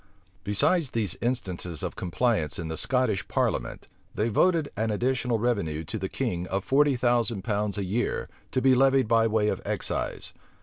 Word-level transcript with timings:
Besides 0.43 0.89
these 0.89 1.15
instances 1.21 1.83
of 1.83 1.95
compliance 1.95 2.57
in 2.57 2.69
the 2.69 2.75
Scottish 2.75 3.27
parliament, 3.27 3.85
they 4.15 4.29
voted 4.29 4.71
an 4.75 4.89
additional 4.89 5.37
revenue 5.37 5.83
to 5.83 5.99
the 5.99 6.09
king 6.09 6.47
of 6.47 6.65
forty 6.65 6.95
thousand 6.95 7.43
pounds 7.43 7.77
a 7.77 7.83
year, 7.83 8.27
to 8.51 8.63
be 8.63 8.73
levied 8.73 9.07
by 9.07 9.27
way 9.27 9.47
of 9.47 9.61
excise. 9.63 10.33